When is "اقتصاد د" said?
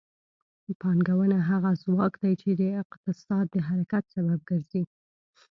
2.81-3.55